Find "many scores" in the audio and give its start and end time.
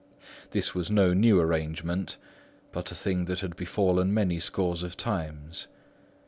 4.11-4.81